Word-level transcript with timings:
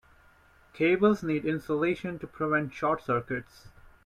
Cables 0.73 1.21
need 1.21 1.45
insulation 1.45 2.17
to 2.17 2.25
prevent 2.25 2.73
short 2.73 3.03
circuits. 3.03 3.67